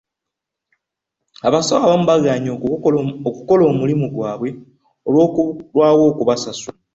Abasawo 1.47 1.83
abamu 1.85 2.05
baagaanye 2.09 2.49
okukola 3.29 3.63
omulimu 3.71 4.05
gwabwe 4.13 4.49
olw'okulwawo 5.07 6.01
okubasasula. 6.11 6.79